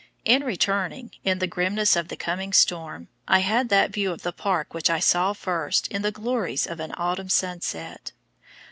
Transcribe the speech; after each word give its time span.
In 0.25 0.43
returning, 0.43 1.11
in 1.23 1.37
the 1.37 1.45
grimness 1.45 1.95
of 1.95 2.07
the 2.07 2.15
coming 2.15 2.53
storm, 2.53 3.07
I 3.27 3.41
had 3.41 3.69
that 3.69 3.91
view 3.93 4.11
of 4.11 4.23
the 4.23 4.33
park 4.33 4.73
which 4.73 4.89
I 4.89 4.99
saw 4.99 5.33
first 5.33 5.87
in 5.89 6.01
the 6.01 6.09
glories 6.11 6.65
of 6.65 6.79
an 6.79 6.91
autumn 6.97 7.29
sunset. 7.29 8.11